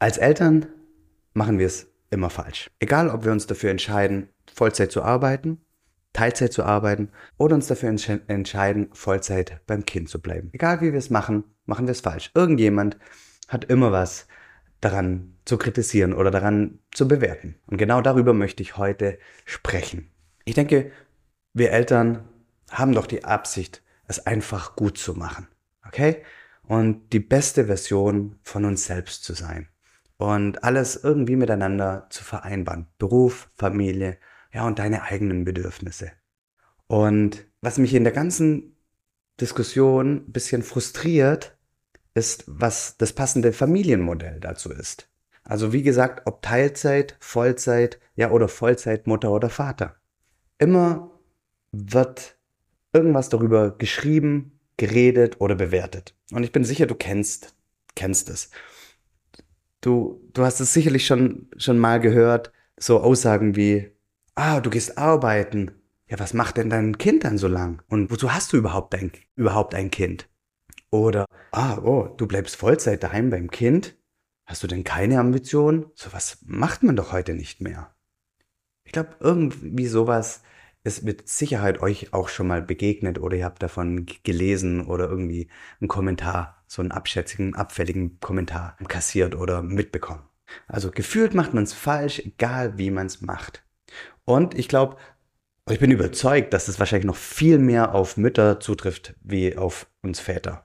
Als 0.00 0.16
Eltern 0.16 0.66
machen 1.34 1.58
wir 1.58 1.66
es 1.66 1.88
immer 2.10 2.30
falsch. 2.30 2.70
Egal, 2.78 3.10
ob 3.10 3.24
wir 3.24 3.32
uns 3.32 3.46
dafür 3.48 3.70
entscheiden, 3.70 4.28
Vollzeit 4.54 4.92
zu 4.92 5.02
arbeiten, 5.02 5.60
Teilzeit 6.12 6.52
zu 6.52 6.62
arbeiten 6.62 7.10
oder 7.36 7.56
uns 7.56 7.66
dafür 7.66 7.88
entsch 7.88 8.08
entscheiden, 8.08 8.90
Vollzeit 8.92 9.60
beim 9.66 9.84
Kind 9.84 10.08
zu 10.08 10.20
bleiben. 10.20 10.50
Egal 10.52 10.80
wie 10.80 10.92
wir 10.92 10.98
es 10.98 11.10
machen, 11.10 11.44
machen 11.66 11.86
wir 11.86 11.92
es 11.92 12.00
falsch. 12.00 12.30
Irgendjemand 12.34 12.96
hat 13.48 13.64
immer 13.64 13.90
was 13.90 14.28
daran 14.80 15.34
zu 15.44 15.58
kritisieren 15.58 16.14
oder 16.14 16.30
daran 16.30 16.78
zu 16.92 17.08
bewerten. 17.08 17.56
Und 17.66 17.78
genau 17.78 18.00
darüber 18.00 18.34
möchte 18.34 18.62
ich 18.62 18.76
heute 18.76 19.18
sprechen. 19.44 20.10
Ich 20.44 20.54
denke, 20.54 20.92
wir 21.54 21.72
Eltern 21.72 22.24
haben 22.70 22.92
doch 22.92 23.06
die 23.06 23.24
Absicht, 23.24 23.82
es 24.06 24.26
einfach 24.26 24.76
gut 24.76 24.96
zu 24.96 25.14
machen. 25.14 25.48
Okay? 25.86 26.22
Und 26.62 27.12
die 27.12 27.20
beste 27.20 27.66
Version 27.66 28.38
von 28.44 28.64
uns 28.64 28.84
selbst 28.84 29.24
zu 29.24 29.34
sein. 29.34 29.68
Und 30.18 30.64
alles 30.64 30.96
irgendwie 31.02 31.36
miteinander 31.36 32.06
zu 32.10 32.24
vereinbaren. 32.24 32.86
Beruf, 32.98 33.50
Familie, 33.54 34.18
ja, 34.52 34.66
und 34.66 34.78
deine 34.78 35.02
eigenen 35.02 35.44
Bedürfnisse. 35.44 36.12
Und 36.86 37.46
was 37.60 37.78
mich 37.78 37.94
in 37.94 38.04
der 38.04 38.12
ganzen 38.12 38.76
Diskussion 39.40 40.26
ein 40.26 40.32
bisschen 40.32 40.62
frustriert, 40.62 41.56
ist, 42.14 42.44
was 42.46 42.96
das 42.96 43.12
passende 43.12 43.52
Familienmodell 43.52 44.40
dazu 44.40 44.70
ist. 44.72 45.08
Also 45.44 45.72
wie 45.72 45.82
gesagt, 45.82 46.26
ob 46.26 46.42
Teilzeit, 46.42 47.16
Vollzeit, 47.20 48.00
ja 48.16 48.30
oder 48.30 48.48
Vollzeit 48.48 49.06
Mutter 49.06 49.30
oder 49.30 49.48
Vater. 49.48 49.96
Immer 50.58 51.10
wird 51.72 52.36
irgendwas 52.92 53.28
darüber 53.28 53.76
geschrieben, 53.76 54.58
geredet 54.76 55.40
oder 55.40 55.54
bewertet. 55.54 56.14
Und 56.32 56.42
ich 56.42 56.52
bin 56.52 56.64
sicher, 56.64 56.86
du 56.86 56.94
kennst, 56.94 57.54
kennst 57.94 58.28
es. 58.28 58.50
Du, 59.80 60.20
du 60.32 60.42
hast 60.44 60.60
es 60.60 60.72
sicherlich 60.72 61.06
schon, 61.06 61.48
schon 61.56 61.78
mal 61.78 62.00
gehört, 62.00 62.52
so 62.76 63.00
Aussagen 63.00 63.56
wie, 63.56 63.92
ah, 64.34 64.60
du 64.60 64.70
gehst 64.70 64.98
arbeiten. 64.98 65.72
Ja, 66.08 66.18
was 66.18 66.34
macht 66.34 66.56
denn 66.56 66.70
dein 66.70 66.98
Kind 66.98 67.24
dann 67.24 67.38
so 67.38 67.48
lang? 67.48 67.82
Und 67.88 68.10
wozu 68.10 68.32
hast 68.32 68.52
du 68.52 68.56
überhaupt 68.56 68.94
ein, 68.94 69.12
überhaupt 69.36 69.74
ein 69.74 69.90
Kind? 69.90 70.28
Oder, 70.90 71.26
ah, 71.52 71.78
oh, 71.78 72.08
du 72.16 72.26
bleibst 72.26 72.56
Vollzeit 72.56 73.02
daheim 73.02 73.30
beim 73.30 73.50
Kind? 73.50 73.96
Hast 74.46 74.62
du 74.62 74.66
denn 74.66 74.84
keine 74.84 75.20
Ambition? 75.20 75.90
So 75.94 76.12
was 76.12 76.38
macht 76.46 76.82
man 76.82 76.96
doch 76.96 77.12
heute 77.12 77.34
nicht 77.34 77.60
mehr. 77.60 77.94
Ich 78.84 78.92
glaube, 78.92 79.16
irgendwie 79.20 79.86
sowas 79.86 80.42
ist 80.88 81.04
mit 81.04 81.28
Sicherheit 81.28 81.80
euch 81.80 82.12
auch 82.12 82.28
schon 82.28 82.48
mal 82.48 82.62
begegnet 82.62 83.20
oder 83.20 83.36
ihr 83.36 83.44
habt 83.44 83.62
davon 83.62 84.06
gelesen 84.24 84.86
oder 84.86 85.08
irgendwie 85.08 85.48
einen 85.80 85.88
Kommentar, 85.88 86.62
so 86.66 86.82
einen 86.82 86.90
abschätzigen, 86.90 87.54
abfälligen 87.54 88.18
Kommentar 88.20 88.76
kassiert 88.88 89.36
oder 89.36 89.62
mitbekommen. 89.62 90.22
Also 90.66 90.90
gefühlt 90.90 91.34
macht 91.34 91.54
man 91.54 91.64
es 91.64 91.74
falsch, 91.74 92.20
egal 92.20 92.78
wie 92.78 92.90
man 92.90 93.06
es 93.06 93.20
macht. 93.20 93.62
Und 94.24 94.58
ich 94.58 94.68
glaube, 94.68 94.96
ich 95.70 95.78
bin 95.78 95.90
überzeugt, 95.90 96.54
dass 96.54 96.68
es 96.68 96.78
wahrscheinlich 96.78 97.06
noch 97.06 97.16
viel 97.16 97.58
mehr 97.58 97.94
auf 97.94 98.16
Mütter 98.16 98.58
zutrifft 98.58 99.14
wie 99.20 99.56
auf 99.56 99.86
uns 100.02 100.20
Väter. 100.20 100.64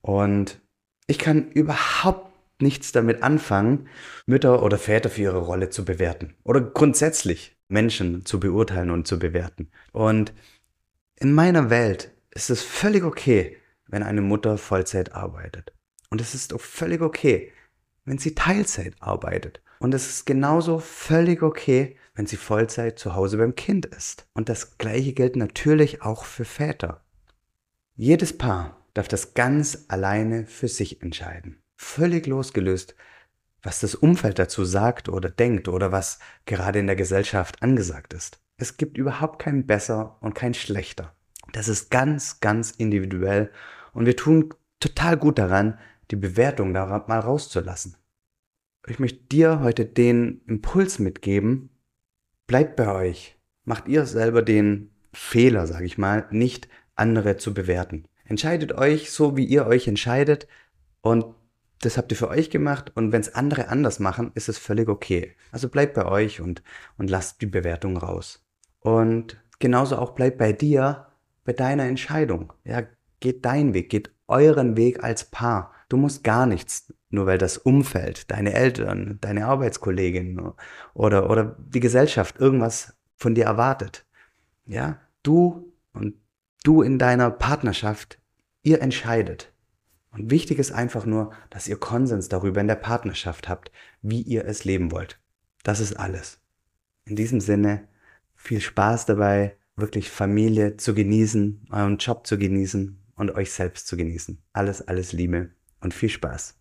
Und 0.00 0.60
ich 1.08 1.18
kann 1.18 1.50
überhaupt 1.50 2.32
nichts 2.62 2.92
damit 2.92 3.24
anfangen, 3.24 3.88
Mütter 4.26 4.62
oder 4.62 4.78
Väter 4.78 5.10
für 5.10 5.22
ihre 5.22 5.38
Rolle 5.38 5.70
zu 5.70 5.84
bewerten. 5.84 6.34
Oder 6.44 6.60
grundsätzlich 6.60 7.55
Menschen 7.68 8.24
zu 8.24 8.40
beurteilen 8.40 8.90
und 8.90 9.06
zu 9.06 9.18
bewerten. 9.18 9.70
Und 9.92 10.32
in 11.16 11.32
meiner 11.32 11.70
Welt 11.70 12.12
ist 12.30 12.50
es 12.50 12.62
völlig 12.62 13.04
okay, 13.04 13.56
wenn 13.86 14.02
eine 14.02 14.20
Mutter 14.20 14.58
Vollzeit 14.58 15.12
arbeitet. 15.12 15.72
Und 16.10 16.20
es 16.20 16.34
ist 16.34 16.54
auch 16.54 16.60
völlig 16.60 17.00
okay, 17.00 17.52
wenn 18.04 18.18
sie 18.18 18.34
Teilzeit 18.34 18.94
arbeitet. 19.00 19.62
Und 19.78 19.94
es 19.94 20.08
ist 20.08 20.26
genauso 20.26 20.78
völlig 20.78 21.42
okay, 21.42 21.96
wenn 22.14 22.26
sie 22.26 22.36
Vollzeit 22.36 22.98
zu 22.98 23.14
Hause 23.14 23.36
beim 23.36 23.54
Kind 23.54 23.86
ist. 23.86 24.26
Und 24.32 24.48
das 24.48 24.78
gleiche 24.78 25.12
gilt 25.12 25.36
natürlich 25.36 26.02
auch 26.02 26.24
für 26.24 26.44
Väter. 26.44 27.04
Jedes 27.94 28.36
Paar 28.36 28.86
darf 28.94 29.08
das 29.08 29.34
ganz 29.34 29.84
alleine 29.88 30.46
für 30.46 30.68
sich 30.68 31.02
entscheiden. 31.02 31.62
Völlig 31.76 32.26
losgelöst, 32.26 32.94
was 33.62 33.80
das 33.80 33.94
Umfeld 33.94 34.38
dazu 34.38 34.64
sagt 34.64 35.08
oder 35.08 35.30
denkt 35.30 35.68
oder 35.68 35.92
was 35.92 36.18
gerade 36.44 36.78
in 36.78 36.86
der 36.86 36.96
Gesellschaft 36.96 37.62
angesagt 37.62 38.12
ist. 38.14 38.40
Es 38.56 38.76
gibt 38.76 38.96
überhaupt 38.96 39.38
kein 39.38 39.66
besser 39.66 40.16
und 40.20 40.34
kein 40.34 40.54
schlechter. 40.54 41.14
Das 41.52 41.68
ist 41.68 41.90
ganz, 41.90 42.40
ganz 42.40 42.70
individuell 42.70 43.50
und 43.92 44.06
wir 44.06 44.16
tun 44.16 44.54
total 44.80 45.16
gut 45.16 45.38
daran, 45.38 45.78
die 46.10 46.16
Bewertung 46.16 46.72
da 46.74 47.04
mal 47.06 47.20
rauszulassen. 47.20 47.96
Ich 48.86 48.98
möchte 48.98 49.24
dir 49.24 49.60
heute 49.60 49.84
den 49.84 50.42
Impuls 50.46 50.98
mitgeben, 50.98 51.70
bleibt 52.46 52.76
bei 52.76 52.92
euch. 52.94 53.36
Macht 53.64 53.88
ihr 53.88 54.06
selber 54.06 54.42
den 54.42 54.90
Fehler, 55.12 55.66
sage 55.66 55.86
ich 55.86 55.98
mal, 55.98 56.26
nicht 56.30 56.68
andere 56.94 57.36
zu 57.36 57.52
bewerten. 57.52 58.06
Entscheidet 58.24 58.72
euch 58.72 59.10
so, 59.10 59.36
wie 59.36 59.44
ihr 59.44 59.66
euch 59.66 59.88
entscheidet 59.88 60.46
und 61.00 61.34
das 61.80 61.98
habt 61.98 62.10
ihr 62.10 62.16
für 62.16 62.28
euch 62.28 62.50
gemacht 62.50 62.92
und 62.94 63.12
wenn 63.12 63.20
es 63.20 63.34
andere 63.34 63.68
anders 63.68 63.98
machen, 63.98 64.32
ist 64.34 64.48
es 64.48 64.58
völlig 64.58 64.88
okay. 64.88 65.36
Also 65.52 65.68
bleibt 65.68 65.94
bei 65.94 66.06
euch 66.06 66.40
und, 66.40 66.62
und 66.96 67.10
lasst 67.10 67.42
die 67.42 67.46
Bewertung 67.46 67.96
raus. 67.96 68.44
Und 68.80 69.36
genauso 69.58 69.96
auch 69.96 70.12
bleibt 70.12 70.38
bei 70.38 70.52
dir, 70.52 71.06
bei 71.44 71.52
deiner 71.52 71.84
Entscheidung. 71.84 72.52
Ja, 72.64 72.82
geht 73.20 73.44
dein 73.44 73.74
Weg, 73.74 73.90
geht 73.90 74.10
euren 74.26 74.76
Weg 74.76 75.02
als 75.04 75.24
Paar. 75.24 75.72
Du 75.88 75.96
musst 75.96 76.24
gar 76.24 76.46
nichts, 76.46 76.92
nur 77.10 77.26
weil 77.26 77.38
das 77.38 77.58
Umfeld, 77.58 78.30
deine 78.30 78.54
Eltern, 78.54 79.18
deine 79.20 79.46
Arbeitskollegin 79.46 80.52
oder, 80.94 81.30
oder 81.30 81.56
die 81.58 81.80
Gesellschaft 81.80 82.38
irgendwas 82.40 82.96
von 83.16 83.34
dir 83.34 83.44
erwartet. 83.44 84.04
Ja, 84.66 84.98
du 85.22 85.72
und 85.92 86.14
du 86.64 86.82
in 86.82 86.98
deiner 86.98 87.30
Partnerschaft, 87.30 88.18
ihr 88.62 88.82
entscheidet. 88.82 89.52
Und 90.16 90.30
wichtig 90.30 90.58
ist 90.58 90.72
einfach 90.72 91.04
nur, 91.04 91.32
dass 91.50 91.68
ihr 91.68 91.76
Konsens 91.76 92.28
darüber 92.28 92.60
in 92.60 92.68
der 92.68 92.76
Partnerschaft 92.76 93.48
habt, 93.48 93.70
wie 94.00 94.22
ihr 94.22 94.46
es 94.46 94.64
leben 94.64 94.90
wollt. 94.90 95.20
Das 95.62 95.80
ist 95.80 95.94
alles. 95.94 96.40
In 97.04 97.16
diesem 97.16 97.40
Sinne, 97.40 97.88
viel 98.34 98.60
Spaß 98.60 99.06
dabei, 99.06 99.56
wirklich 99.76 100.10
Familie 100.10 100.76
zu 100.76 100.94
genießen, 100.94 101.66
euren 101.70 101.98
Job 101.98 102.26
zu 102.26 102.38
genießen 102.38 102.98
und 103.14 103.30
euch 103.32 103.52
selbst 103.52 103.86
zu 103.86 103.96
genießen. 103.96 104.42
Alles, 104.52 104.80
alles 104.82 105.12
Liebe 105.12 105.50
und 105.80 105.92
viel 105.92 106.08
Spaß. 106.08 106.58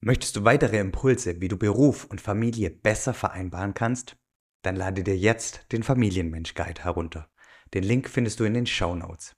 Möchtest 0.00 0.36
du 0.36 0.44
weitere 0.44 0.78
Impulse, 0.78 1.40
wie 1.40 1.48
du 1.48 1.56
Beruf 1.56 2.04
und 2.04 2.20
Familie 2.20 2.70
besser 2.70 3.14
vereinbaren 3.14 3.74
kannst? 3.74 4.16
Dann 4.62 4.76
lade 4.76 5.02
dir 5.02 5.16
jetzt 5.16 5.66
den 5.72 5.82
Familienmensch 5.82 6.54
Guide 6.54 6.82
herunter. 6.82 7.28
Den 7.74 7.82
Link 7.82 8.08
findest 8.08 8.38
du 8.38 8.44
in 8.44 8.54
den 8.54 8.66
Show 8.66 8.94
Notes. 8.94 9.34